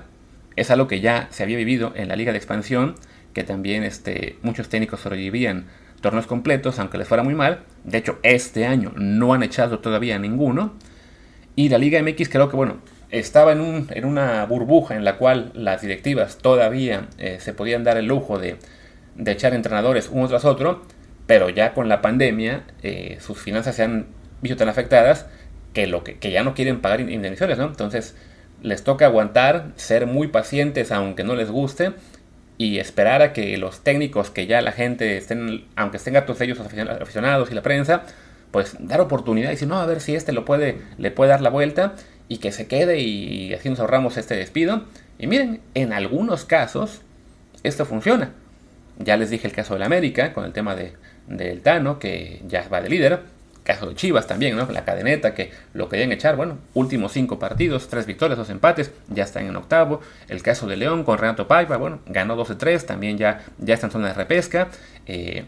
Es 0.56 0.70
algo 0.70 0.86
que 0.86 1.00
ya 1.00 1.28
se 1.30 1.42
había 1.42 1.56
vivido 1.56 1.92
en 1.96 2.08
la 2.08 2.16
liga 2.16 2.32
de 2.32 2.38
expansión 2.38 2.94
que 3.34 3.44
también 3.44 3.84
este, 3.84 4.36
muchos 4.42 4.68
técnicos 4.68 5.00
sobrevivían 5.00 5.66
torneos 6.00 6.26
completos, 6.26 6.78
aunque 6.78 6.98
les 6.98 7.06
fuera 7.08 7.22
muy 7.22 7.34
mal. 7.34 7.60
De 7.84 7.98
hecho, 7.98 8.18
este 8.22 8.66
año 8.66 8.92
no 8.96 9.34
han 9.34 9.42
echado 9.42 9.80
todavía 9.80 10.18
ninguno. 10.18 10.74
Y 11.58 11.70
la 11.70 11.78
Liga 11.78 12.00
MX 12.00 12.28
creo 12.28 12.48
que, 12.48 12.54
bueno, 12.54 12.76
estaba 13.10 13.50
en, 13.50 13.60
un, 13.60 13.88
en 13.90 14.04
una 14.04 14.46
burbuja 14.46 14.94
en 14.94 15.04
la 15.04 15.16
cual 15.16 15.50
las 15.54 15.82
directivas 15.82 16.38
todavía 16.38 17.08
eh, 17.18 17.38
se 17.40 17.52
podían 17.52 17.82
dar 17.82 17.96
el 17.96 18.06
lujo 18.06 18.38
de, 18.38 18.58
de, 19.16 19.32
echar 19.32 19.54
entrenadores 19.54 20.08
uno 20.12 20.28
tras 20.28 20.44
otro, 20.44 20.84
pero 21.26 21.50
ya 21.50 21.74
con 21.74 21.88
la 21.88 22.00
pandemia 22.00 22.62
eh, 22.84 23.18
sus 23.20 23.40
finanzas 23.40 23.74
se 23.74 23.82
han 23.82 24.06
visto 24.40 24.56
tan 24.56 24.68
afectadas 24.68 25.26
que, 25.72 25.88
lo 25.88 26.04
que, 26.04 26.20
que 26.20 26.30
ya 26.30 26.44
no 26.44 26.54
quieren 26.54 26.80
pagar 26.80 27.00
indemnizaciones, 27.00 27.58
¿no? 27.58 27.66
Entonces 27.66 28.14
les 28.62 28.84
toca 28.84 29.06
aguantar, 29.06 29.72
ser 29.74 30.06
muy 30.06 30.28
pacientes 30.28 30.92
aunque 30.92 31.24
no 31.24 31.34
les 31.34 31.50
guste 31.50 31.90
y 32.56 32.78
esperar 32.78 33.20
a 33.20 33.32
que 33.32 33.58
los 33.58 33.82
técnicos 33.82 34.30
que 34.30 34.46
ya 34.46 34.60
la 34.60 34.70
gente 34.70 35.16
estén, 35.16 35.64
aunque 35.74 35.96
estén 35.96 36.14
todos 36.24 36.40
ellos 36.40 36.60
aficionados 36.60 37.50
y 37.50 37.54
la 37.56 37.62
prensa, 37.62 38.04
pues 38.50 38.76
dar 38.78 39.00
oportunidad 39.00 39.48
y 39.48 39.52
decir, 39.52 39.68
no, 39.68 39.80
a 39.80 39.86
ver 39.86 40.00
si 40.00 40.14
este 40.14 40.32
lo 40.32 40.44
puede, 40.44 40.80
le 40.96 41.10
puede 41.10 41.30
dar 41.30 41.40
la 41.40 41.50
vuelta 41.50 41.94
y 42.28 42.38
que 42.38 42.52
se 42.52 42.66
quede 42.66 43.00
y 43.00 43.52
así 43.54 43.68
nos 43.68 43.80
ahorramos 43.80 44.16
este 44.16 44.36
despido. 44.36 44.84
Y 45.18 45.26
miren, 45.26 45.60
en 45.74 45.92
algunos 45.92 46.44
casos 46.44 47.02
esto 47.62 47.84
funciona. 47.84 48.32
Ya 48.98 49.16
les 49.16 49.30
dije 49.30 49.46
el 49.46 49.52
caso 49.52 49.74
del 49.74 49.82
América 49.82 50.32
con 50.32 50.44
el 50.44 50.52
tema 50.52 50.74
de, 50.74 50.92
del 51.26 51.60
Tano, 51.60 51.98
que 51.98 52.42
ya 52.46 52.68
va 52.68 52.80
de 52.80 52.88
líder 52.88 53.20
caso 53.68 53.86
de 53.86 53.94
Chivas 53.94 54.26
también, 54.26 54.56
¿no? 54.56 54.66
La 54.72 54.82
cadeneta 54.86 55.34
que 55.34 55.50
lo 55.74 55.90
querían 55.90 56.10
echar, 56.10 56.36
bueno, 56.36 56.56
últimos 56.72 57.12
cinco 57.12 57.38
partidos, 57.38 57.88
tres 57.88 58.06
victorias, 58.06 58.38
dos 58.38 58.48
empates, 58.48 58.92
ya 59.08 59.24
están 59.24 59.44
en 59.44 59.54
octavo. 59.56 60.00
El 60.28 60.42
caso 60.42 60.66
de 60.66 60.78
León 60.78 61.04
con 61.04 61.18
Renato 61.18 61.46
Paiva, 61.46 61.76
bueno, 61.76 62.00
ganó 62.06 62.34
12-3, 62.42 62.86
también 62.86 63.18
ya, 63.18 63.44
ya 63.58 63.74
está 63.74 63.88
en 63.88 63.92
zona 63.92 64.08
de 64.08 64.14
repesca. 64.14 64.68
Eh, 65.06 65.44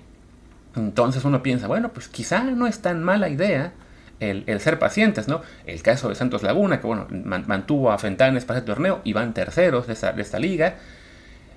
entonces 0.86 1.24
uno 1.24 1.42
piensa, 1.42 1.66
bueno, 1.66 1.90
pues 1.90 2.08
quizá 2.08 2.42
no 2.42 2.66
es 2.66 2.80
tan 2.80 3.02
mala 3.02 3.28
idea 3.28 3.72
el, 4.20 4.60
ser 4.60 4.78
pacientes, 4.78 5.28
¿no? 5.28 5.40
El 5.66 5.82
caso 5.82 6.08
de 6.08 6.14
Santos 6.14 6.42
Laguna, 6.42 6.80
que 6.80 6.86
bueno, 6.86 7.06
mantuvo 7.10 7.90
a 7.90 7.98
Fentanes 7.98 8.44
para 8.44 8.60
el 8.60 8.64
torneo 8.64 9.00
y 9.04 9.12
van 9.12 9.32
terceros 9.32 9.86
de 9.86 9.94
esta, 9.94 10.12
de 10.12 10.22
esta 10.22 10.38
liga. 10.38 10.76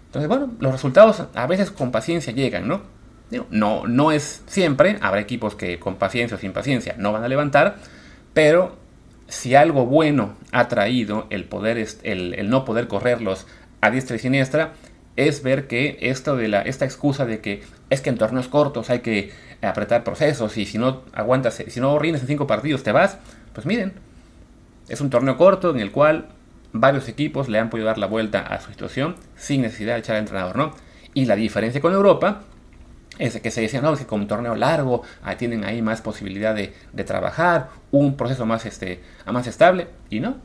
Entonces, 0.05 0.29
bueno, 0.29 0.53
los 0.59 0.71
resultados 0.71 1.23
a 1.33 1.47
veces 1.47 1.71
con 1.71 1.91
paciencia 1.91 2.33
llegan, 2.33 2.67
¿no? 2.67 2.81
No, 3.49 3.87
no 3.87 4.11
es 4.11 4.43
siempre, 4.45 4.99
habrá 5.01 5.19
equipos 5.19 5.55
que 5.55 5.79
con 5.79 5.95
paciencia 5.95 6.37
o 6.37 6.39
sin 6.39 6.53
paciencia 6.53 6.95
no 6.97 7.11
van 7.11 7.23
a 7.23 7.27
levantar, 7.27 7.77
pero 8.33 8.77
si 9.27 9.55
algo 9.55 9.87
bueno 9.87 10.35
ha 10.51 10.67
traído 10.67 11.25
el, 11.31 11.45
poder, 11.45 11.83
el, 12.03 12.49
no 12.49 12.63
poder 12.63 12.87
correrlos 12.87 13.47
a 13.81 13.89
diestra 13.89 14.17
y 14.17 14.19
siniestra, 14.19 14.73
es 15.15 15.41
ver 15.41 15.67
que 15.67 15.97
esto 16.01 16.35
de 16.35 16.47
la, 16.47 16.61
esta 16.61 16.85
excusa 16.85 17.25
de 17.25 17.39
que 17.41 17.63
es 17.93 18.01
que 18.01 18.09
en 18.09 18.17
torneos 18.17 18.47
cortos 18.47 18.89
hay 18.89 18.99
que 18.99 19.31
apretar 19.61 20.03
procesos 20.03 20.57
y 20.57 20.65
si 20.65 20.77
no 20.77 21.03
aguantas, 21.13 21.63
si 21.67 21.79
no 21.79 21.97
rindes 21.99 22.21
en 22.21 22.27
cinco 22.27 22.47
partidos 22.47 22.83
te 22.83 22.91
vas, 22.91 23.17
pues 23.53 23.65
miren, 23.65 23.93
es 24.89 24.99
un 24.99 25.09
torneo 25.09 25.37
corto 25.37 25.69
en 25.69 25.79
el 25.79 25.91
cual 25.91 26.27
varios 26.73 27.07
equipos 27.07 27.47
le 27.49 27.59
han 27.59 27.69
podido 27.69 27.87
dar 27.87 27.97
la 27.97 28.07
vuelta 28.07 28.39
a 28.41 28.59
su 28.59 28.71
situación 28.71 29.15
sin 29.35 29.61
necesidad 29.61 29.93
de 29.93 29.99
echar 29.99 30.15
al 30.15 30.23
entrenador, 30.23 30.57
¿no? 30.57 30.71
Y 31.13 31.25
la 31.25 31.35
diferencia 31.35 31.79
con 31.79 31.93
Europa 31.93 32.41
es 33.19 33.39
que 33.39 33.51
se 33.51 33.61
decía, 33.61 33.79
no, 33.81 33.93
es 33.93 33.99
que 33.99 34.07
con 34.07 34.21
un 34.21 34.27
torneo 34.27 34.55
largo 34.55 35.03
tienen 35.37 35.63
ahí 35.63 35.83
más 35.83 36.01
posibilidad 36.01 36.55
de, 36.55 36.73
trabajar, 37.03 37.69
un 37.91 38.17
proceso 38.17 38.47
más, 38.47 38.65
este, 38.65 39.01
más 39.31 39.45
estable, 39.45 39.87
y 40.09 40.19
no. 40.19 40.37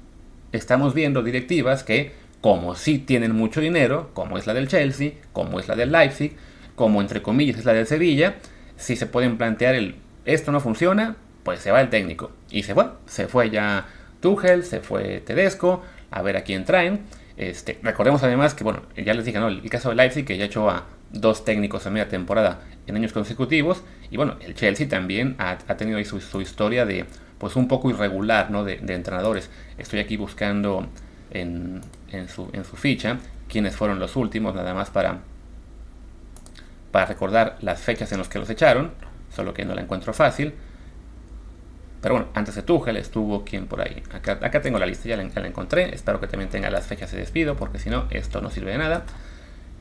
Estamos 0.52 0.92
viendo 0.92 1.22
directivas 1.22 1.82
que, 1.82 2.12
como 2.42 2.74
sí 2.74 2.98
tienen 2.98 3.34
mucho 3.34 3.62
dinero, 3.62 4.10
como 4.12 4.36
es 4.36 4.46
la 4.46 4.52
del 4.52 4.68
Chelsea, 4.68 5.12
como 5.32 5.60
es 5.60 5.68
la 5.68 5.76
del 5.76 5.92
Leipzig, 5.92 6.36
como 6.78 7.02
entre 7.02 7.20
comillas 7.20 7.58
es 7.58 7.66
la 7.66 7.74
del 7.74 7.86
Sevilla, 7.86 8.36
si 8.76 8.96
se 8.96 9.04
pueden 9.06 9.36
plantear 9.36 9.74
el, 9.74 9.96
esto 10.24 10.52
no 10.52 10.60
funciona, 10.60 11.16
pues 11.42 11.60
se 11.60 11.70
va 11.70 11.82
el 11.82 11.90
técnico. 11.90 12.30
Y 12.50 12.62
se 12.62 12.72
fue, 12.72 12.86
se 13.06 13.26
fue 13.26 13.50
ya 13.50 13.86
Tuchel, 14.20 14.64
se 14.64 14.80
fue 14.80 15.20
Tedesco, 15.20 15.82
a 16.10 16.22
ver 16.22 16.36
a 16.36 16.42
quién 16.42 16.64
traen. 16.64 17.00
Este, 17.36 17.78
recordemos 17.82 18.22
además 18.22 18.54
que, 18.54 18.64
bueno, 18.64 18.82
ya 18.96 19.12
les 19.14 19.24
dije, 19.24 19.38
¿no? 19.38 19.48
El 19.48 19.68
caso 19.68 19.90
de 19.90 19.96
Leipzig, 19.96 20.24
que 20.24 20.38
ya 20.38 20.46
echó 20.46 20.70
a 20.70 20.86
dos 21.12 21.44
técnicos 21.44 21.86
a 21.86 21.90
media 21.90 22.08
temporada 22.08 22.60
en 22.86 22.96
años 22.96 23.12
consecutivos. 23.12 23.82
Y 24.10 24.16
bueno, 24.16 24.36
el 24.40 24.54
Chelsea 24.54 24.88
también 24.88 25.36
ha, 25.38 25.56
tenido 25.76 25.98
ahí 25.98 26.04
su, 26.04 26.40
historia 26.40 26.86
de 26.86 27.04
pues 27.38 27.56
un 27.56 27.68
poco 27.68 27.90
irregular 27.90 28.50
¿no? 28.50 28.64
de, 28.64 28.74
entrenadores. 28.88 29.50
Estoy 29.78 30.00
aquí 30.00 30.16
buscando 30.16 30.88
en, 31.30 31.80
su, 32.28 32.48
en 32.52 32.64
su 32.64 32.76
ficha 32.76 33.18
quiénes 33.48 33.76
fueron 33.76 33.98
los 33.98 34.16
últimos, 34.16 34.54
nada 34.54 34.74
más 34.74 34.90
para, 34.90 35.20
para 36.90 37.06
recordar 37.06 37.56
las 37.60 37.80
fechas 37.80 38.10
en 38.12 38.18
las 38.18 38.28
que 38.28 38.38
los 38.38 38.48
echaron, 38.50 38.92
solo 39.34 39.54
que 39.54 39.64
no 39.64 39.74
la 39.74 39.82
encuentro 39.82 40.12
fácil. 40.12 40.54
Pero 42.00 42.14
bueno, 42.14 42.28
antes 42.34 42.54
de 42.54 42.62
Tuchel 42.62 42.96
estuvo 42.96 43.44
quien 43.44 43.66
por 43.66 43.80
ahí. 43.80 44.02
Acá, 44.12 44.38
acá 44.40 44.62
tengo 44.62 44.78
la 44.78 44.86
lista, 44.86 45.08
ya 45.08 45.16
la, 45.16 45.46
encontré. 45.46 45.94
Espero 45.94 46.20
que 46.20 46.28
también 46.28 46.48
tenga 46.48 46.70
las 46.70 46.86
fechas 46.86 47.10
de 47.10 47.18
despido, 47.18 47.56
porque 47.56 47.78
si 47.78 47.90
no, 47.90 48.06
esto 48.10 48.40
no 48.40 48.50
sirve 48.50 48.72
de 48.72 48.78
nada. 48.78 49.04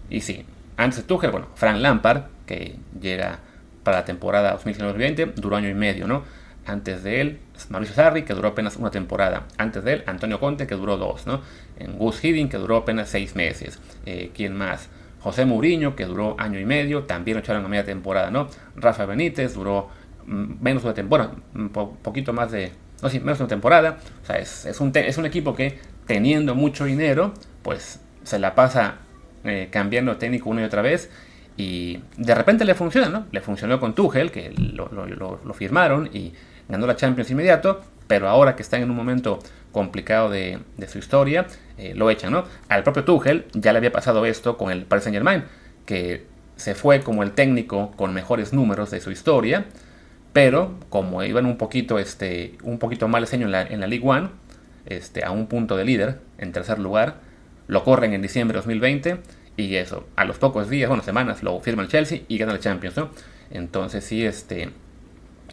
Y 0.10 0.22
sí, 0.22 0.46
antes 0.78 0.98
de 0.98 1.04
Tuchel, 1.04 1.32
bueno, 1.32 1.48
Frank 1.56 1.78
Lampard, 1.78 2.24
que 2.46 2.76
llega 3.00 3.40
para 3.84 3.98
la 4.00 4.06
temporada 4.06 4.58
2019-2020, 4.60 5.34
duró 5.36 5.58
año 5.58 5.70
y 5.70 5.74
medio, 5.74 6.08
¿no? 6.08 6.24
Antes 6.66 7.04
de 7.04 7.22
él, 7.22 7.40
Mauricio 7.70 7.96
Sarri, 7.96 8.24
que 8.24 8.34
duró 8.34 8.50
apenas 8.50 8.76
una 8.76 8.92
temporada. 8.92 9.46
Antes 9.58 9.84
de 9.84 9.94
él, 9.94 10.04
Antonio 10.06 10.40
Conte, 10.40 10.68
que 10.68 10.76
duró 10.76 10.98
dos, 10.98 11.26
¿no? 11.26 11.42
En 11.78 11.98
Gus 11.98 12.24
Hiddink, 12.24 12.52
que 12.52 12.58
duró 12.58 12.78
apenas 12.78 13.10
seis 13.10 13.36
meses. 13.36 13.80
Eh, 14.06 14.32
¿Quién 14.36 14.54
más? 14.54 14.90
José 15.20 15.46
Mourinho, 15.46 15.96
que 15.96 16.06
duró 16.06 16.36
año 16.40 16.60
y 16.60 16.66
medio, 16.66 17.04
también 17.04 17.36
lo 17.38 17.42
echaron 17.42 17.66
a 17.66 17.68
media 17.68 17.86
temporada, 17.86 18.32
¿no? 18.32 18.48
Rafa 18.76 19.06
Benítez 19.06 19.54
duró 19.54 19.90
mm, 20.26 20.62
menos 20.62 20.84
de 20.84 20.94
temporada, 20.94 21.32
un 21.56 21.70
poquito 21.70 22.34
más 22.34 22.52
de, 22.52 22.72
no, 23.02 23.10
sí, 23.10 23.20
menos 23.20 23.38
de 23.38 23.44
una 23.44 23.50
temporada. 23.50 23.98
O 24.24 24.26
sea, 24.26 24.38
es, 24.38 24.66
un 24.80 24.92
es 24.96 25.18
un 25.18 25.26
equipo 25.26 25.56
que 25.56 25.80
teniendo 26.06 26.56
mucho 26.56 26.86
dinero, 26.86 27.34
pues 27.62 28.00
se 28.24 28.40
la 28.40 28.56
pasa 28.56 28.96
eh, 29.44 29.70
cambiando 29.72 30.18
técnico 30.18 30.50
una 30.50 30.62
y 30.62 30.66
otra 30.66 30.82
vez. 30.82 31.10
Y 31.58 32.00
de 32.18 32.36
repente 32.36 32.66
le 32.66 32.76
funciona, 32.76 33.10
¿no? 33.10 33.26
Le 33.32 33.42
funcionó 33.42 33.80
con 33.80 33.96
Tuchel, 33.96 34.32
que 34.32 34.52
lo, 34.52 35.54
firmaron 35.54 36.10
y 36.14 36.34
ganó 36.70 36.86
la 36.86 36.96
Champions 36.96 37.32
inmediato, 37.32 37.82
pero 38.08 38.30
ahora 38.30 38.56
que 38.56 38.62
están 38.62 38.82
en 38.82 38.90
un 38.90 38.96
momento 38.96 39.40
complicado 39.72 40.30
de, 40.30 40.60
su 40.88 40.98
historia, 40.98 41.48
eh, 41.78 41.94
lo 41.96 42.10
echan, 42.10 42.32
¿no? 42.32 42.46
Al 42.70 42.84
propio 42.84 43.04
Tuchel 43.04 43.46
ya 43.54 43.74
le 43.74 43.78
había 43.78 43.92
pasado 43.92 44.26
esto 44.26 44.58
con 44.58 44.72
el 44.72 44.86
Paris 44.86 45.04
Saint 45.04 45.16
Germain, 45.16 45.44
que 45.86 46.26
se 46.56 46.74
fue 46.74 47.02
como 47.02 47.24
el 47.24 47.32
técnico 47.32 47.92
con 47.96 48.14
mejores 48.14 48.54
números 48.54 48.90
de 48.92 49.00
su 49.00 49.12
historia, 49.12 49.66
pero 50.34 50.76
como 50.90 51.24
iban 51.24 51.46
un 51.46 51.58
poquito, 51.58 52.00
este, 52.00 52.58
un 52.64 52.80
poquito 52.80 53.08
mal 53.08 53.28
en 53.32 53.52
la, 53.52 53.62
en 53.62 53.80
la 53.80 53.88
League 53.88 54.08
One, 54.08 54.30
este, 54.86 55.24
a 55.24 55.32
un 55.32 55.48
punto 55.48 55.78
de 55.78 55.86
líder, 55.86 56.20
en 56.38 56.52
tercer 56.52 56.80
lugar, 56.80 57.16
lo 57.68 57.84
corren 57.84 58.14
en 58.14 58.22
diciembre 58.22 58.56
de 58.56 58.60
2020 58.60 59.18
y 59.58 59.76
eso, 59.76 60.08
a 60.16 60.26
los 60.26 60.38
pocos 60.38 60.70
días, 60.70 60.88
bueno, 60.88 61.04
semanas, 61.04 61.44
lo 61.44 61.60
firma 61.60 61.84
el 61.84 61.90
Chelsea 61.90 62.22
y 62.28 62.38
gana 62.38 62.54
el 62.54 62.60
Champions, 62.60 62.98
¿no? 62.98 63.10
Entonces 63.52 64.04
sí, 64.04 64.26
este... 64.26 64.70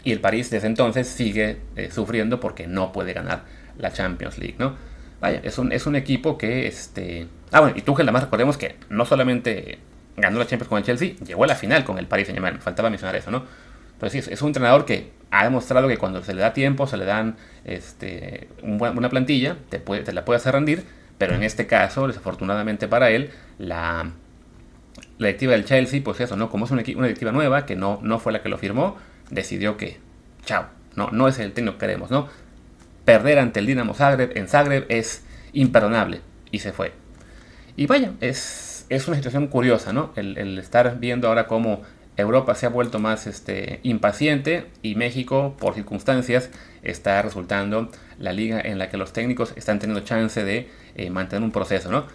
Y 0.04 0.12
el 0.12 0.20
París 0.20 0.50
desde 0.50 0.66
entonces 0.66 1.08
sigue 1.08 1.58
eh, 1.76 1.90
sufriendo 1.90 2.40
porque 2.40 2.66
no 2.66 2.92
puede 2.92 3.12
ganar 3.12 3.44
la 3.78 3.92
Champions 3.92 4.38
League, 4.38 4.56
¿no? 4.58 4.76
Vaya, 5.20 5.40
es 5.42 5.58
un, 5.58 5.72
es 5.72 5.86
un 5.86 5.96
equipo 5.96 6.36
que, 6.36 6.66
este... 6.66 7.26
Ah, 7.50 7.60
bueno, 7.60 7.76
y 7.76 7.82
Tuchel 7.82 8.06
además 8.06 8.24
recordemos 8.24 8.58
que 8.58 8.76
no 8.90 9.06
solamente 9.06 9.78
ganó 10.16 10.38
la 10.38 10.46
Champions 10.46 10.68
con 10.68 10.78
el 10.78 10.84
Chelsea, 10.84 11.14
llegó 11.24 11.44
a 11.44 11.46
la 11.46 11.54
final 11.54 11.84
con 11.84 11.98
el 11.98 12.06
Paris 12.06 12.26
Saint 12.26 12.38
Germain, 12.38 12.60
faltaba 12.60 12.90
mencionar 12.90 13.16
eso, 13.16 13.30
¿no? 13.30 13.44
Entonces 13.94 14.24
sí, 14.24 14.32
es 14.32 14.42
un 14.42 14.48
entrenador 14.48 14.84
que 14.84 15.12
ha 15.30 15.44
demostrado 15.44 15.88
que 15.88 15.96
cuando 15.96 16.22
se 16.22 16.34
le 16.34 16.42
da 16.42 16.52
tiempo, 16.52 16.86
se 16.86 16.96
le 16.96 17.04
dan 17.04 17.36
este, 17.64 18.48
una 18.62 19.08
plantilla, 19.08 19.56
te, 19.70 19.78
puede, 19.78 20.02
te 20.02 20.12
la 20.12 20.24
puede 20.24 20.36
hacer 20.36 20.52
rendir, 20.52 20.84
pero 21.18 21.34
en 21.34 21.42
este 21.42 21.66
caso, 21.66 22.06
desafortunadamente 22.06 22.88
para 22.88 23.10
él, 23.10 23.30
la, 23.58 24.10
directiva 25.18 25.52
del 25.52 25.64
Chelsea, 25.64 26.02
pues 26.04 26.20
eso, 26.20 26.36
¿no? 26.36 26.50
Como 26.50 26.66
es 26.66 26.70
una, 26.70 26.82
directiva 26.82 27.32
nueva, 27.32 27.66
que 27.66 27.76
no, 27.76 28.00
no 28.02 28.18
fue 28.18 28.32
la 28.32 28.42
que 28.42 28.48
lo 28.48 28.58
firmó, 28.58 28.96
decidió 29.34 29.76
que, 29.76 29.98
chao, 30.44 30.66
no, 30.96 31.10
no 31.10 31.28
es 31.28 31.38
el 31.38 31.52
técnico 31.52 31.78
que 31.78 31.86
queremos, 31.86 32.10
¿no? 32.10 32.28
Perder 33.04 33.38
ante 33.38 33.60
el 33.60 33.66
Dinamo 33.66 33.94
Zagreb 33.94 34.36
en 34.36 34.48
Zagreb 34.48 34.86
es 34.88 35.24
imperdonable 35.52 36.20
y 36.50 36.60
se 36.60 36.72
fue. 36.72 36.92
Y 37.76 37.86
vaya, 37.86 38.12
es, 38.20 38.86
es 38.88 39.08
una 39.08 39.16
situación 39.16 39.48
curiosa, 39.48 39.92
¿no? 39.92 40.12
El, 40.16 40.58
estar 40.58 40.98
viendo 41.00 41.28
ahora 41.28 41.46
cómo 41.46 41.82
Europa 42.16 42.54
se 42.54 42.66
ha 42.66 42.68
vuelto 42.68 43.00
más 43.00 43.26
este, 43.26 43.80
impaciente 43.82 44.66
y 44.82 44.94
México, 44.94 45.56
por 45.58 45.74
circunstancias, 45.74 46.50
está 46.82 47.20
resultando 47.22 47.90
la 48.18 48.32
liga 48.32 48.60
en 48.60 48.78
la 48.78 48.88
que 48.88 48.96
los 48.96 49.12
técnicos 49.12 49.52
están 49.56 49.80
teniendo 49.80 50.04
chance 50.04 50.44
de 50.44 50.68
eh, 50.94 51.10
mantener 51.10 51.42
un 51.42 51.50
proceso, 51.50 51.90
¿no? 51.90 52.06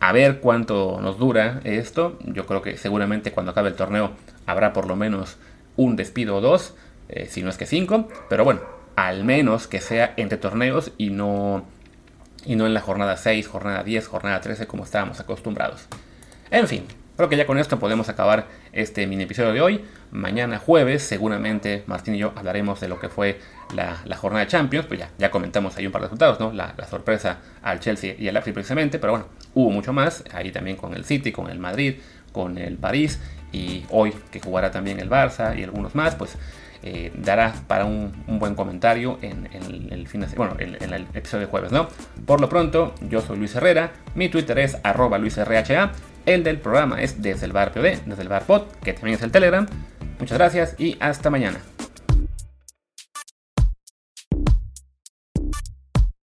A 0.00 0.12
ver 0.12 0.40
cuánto 0.40 1.00
nos 1.00 1.18
dura 1.18 1.60
esto. 1.64 2.18
Yo 2.24 2.46
creo 2.46 2.62
que 2.62 2.76
seguramente 2.76 3.32
cuando 3.32 3.52
acabe 3.52 3.68
el 3.68 3.74
torneo 3.74 4.12
habrá 4.46 4.72
por 4.72 4.86
lo 4.86 4.96
menos 4.96 5.36
un 5.76 5.96
despido 5.96 6.36
o 6.36 6.40
dos, 6.40 6.74
eh, 7.08 7.26
si 7.30 7.42
no 7.42 7.50
es 7.50 7.56
que 7.56 7.66
cinco. 7.66 8.08
Pero 8.28 8.44
bueno, 8.44 8.60
al 8.96 9.24
menos 9.24 9.66
que 9.66 9.80
sea 9.80 10.14
entre 10.16 10.38
torneos 10.38 10.92
y 10.98 11.10
no, 11.10 11.64
y 12.44 12.56
no 12.56 12.66
en 12.66 12.74
la 12.74 12.80
jornada 12.80 13.16
6, 13.16 13.48
jornada 13.48 13.82
10, 13.82 14.06
jornada 14.06 14.40
13 14.40 14.66
como 14.66 14.84
estábamos 14.84 15.20
acostumbrados. 15.20 15.86
En 16.50 16.68
fin, 16.68 16.84
creo 17.16 17.28
que 17.28 17.36
ya 17.36 17.46
con 17.46 17.58
esto 17.58 17.78
podemos 17.78 18.08
acabar 18.08 18.46
este 18.72 19.06
mini 19.06 19.24
episodio 19.24 19.52
de 19.52 19.60
hoy. 19.60 19.84
Mañana 20.10 20.58
jueves 20.58 21.02
seguramente 21.02 21.82
Martín 21.86 22.14
y 22.14 22.18
yo 22.18 22.32
hablaremos 22.36 22.80
de 22.80 22.88
lo 22.88 23.00
que 23.00 23.08
fue 23.08 23.40
la, 23.74 24.16
jornada 24.16 24.44
de 24.44 24.50
Champions. 24.50 24.86
Pues 24.86 25.00
ya, 25.00 25.10
ya 25.18 25.30
comentamos 25.30 25.76
ahí 25.76 25.86
un 25.86 25.92
par 25.92 26.02
de 26.02 26.06
resultados, 26.06 26.38
¿no? 26.38 26.52
La, 26.52 26.74
sorpresa 26.88 27.38
al 27.62 27.80
Chelsea 27.80 28.14
y 28.18 28.28
al 28.28 28.34
Leipzig 28.34 28.54
precisamente. 28.54 28.98
Pero 28.98 29.14
bueno, 29.14 29.26
hubo 29.54 29.70
mucho 29.70 29.92
más. 29.92 30.22
Ahí 30.32 30.52
también 30.52 30.76
con 30.76 30.94
el 30.94 31.04
City, 31.04 31.32
con 31.32 31.50
el 31.50 31.58
Madrid, 31.58 31.96
con 32.34 32.58
el 32.58 32.76
París. 32.76 33.18
Y 33.52 33.86
hoy 33.88 34.12
que 34.30 34.40
jugará 34.40 34.70
también 34.70 34.98
el 34.98 35.08
Barça 35.08 35.56
y 35.56 35.62
algunos 35.62 35.94
más, 35.94 36.16
pues 36.16 36.36
eh, 36.82 37.12
dará 37.16 37.54
para 37.66 37.86
un, 37.86 38.12
buen 38.26 38.54
comentario 38.54 39.18
en, 39.22 39.48
el 39.90 40.06
fin 40.06 40.26
bueno, 40.36 40.54
en, 40.58 40.92
el 40.92 41.06
episodio 41.14 41.46
de 41.46 41.50
jueves, 41.50 41.72
¿no? 41.72 41.88
Por 42.26 42.42
lo 42.42 42.50
pronto, 42.50 42.94
yo 43.08 43.22
soy 43.22 43.38
Luis 43.38 43.54
Herrera, 43.54 43.92
mi 44.14 44.28
Twitter 44.28 44.58
es 44.58 44.76
arroba 44.82 45.16
luisrha, 45.16 45.92
el 46.26 46.44
del 46.44 46.58
programa 46.58 47.00
es 47.00 47.22
desde 47.22 47.46
el 47.46 47.52
bar 47.52 47.72
POD, 47.72 48.02
desde 48.04 48.22
el 48.22 48.28
bar 48.28 48.42
pod, 48.42 48.64
que 48.82 48.92
también 48.92 49.16
es 49.16 49.22
el 49.22 49.30
Telegram. 49.30 49.66
Muchas 50.18 50.36
gracias 50.36 50.74
y 50.78 50.98
hasta 51.00 51.30
mañana. 51.30 51.58